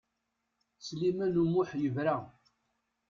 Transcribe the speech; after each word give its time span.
Sliman 0.85 1.39
U 1.41 1.43
Muḥ 1.45 1.69
yebra. 1.81 2.15